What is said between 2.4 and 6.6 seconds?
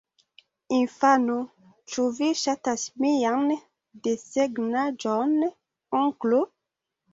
ŝatas mian desegnaĵon, onklo?"